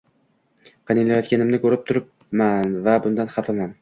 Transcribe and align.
“Qiynalayotganingni 0.91 1.59
ko‘rib 1.65 1.85
turibman 1.91 2.73
va 2.89 2.97
bundan 3.05 3.31
xafaman. 3.37 3.69